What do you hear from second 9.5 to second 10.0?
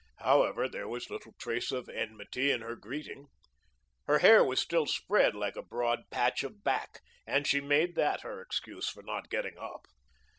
up.